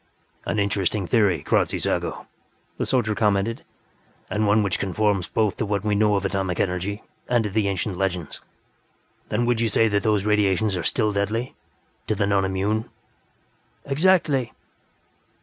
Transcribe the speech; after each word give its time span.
"An 0.47 0.57
interesting 0.57 1.05
theory, 1.05 1.43
Kradzy 1.43 1.77
Zago," 1.77 2.25
the 2.79 2.87
soldier 2.87 3.13
commented. 3.13 3.63
"And 4.31 4.47
one 4.47 4.63
which 4.63 4.79
conforms 4.79 5.27
both 5.27 5.57
to 5.57 5.65
what 5.67 5.83
we 5.85 5.93
know 5.93 6.15
of 6.15 6.25
atomic 6.25 6.59
energy 6.59 7.03
and 7.29 7.43
to 7.43 7.51
the 7.51 7.67
ancient 7.67 7.99
legends. 7.99 8.41
Then 9.29 9.41
you 9.41 9.45
would 9.45 9.59
say 9.69 9.87
that 9.89 10.01
those 10.01 10.25
radiations 10.25 10.75
are 10.75 10.81
still 10.81 11.11
deadly 11.11 11.53
to 12.07 12.15
the 12.15 12.25
non 12.25 12.45
immune?" 12.45 12.89
"Exactly. 13.85 14.53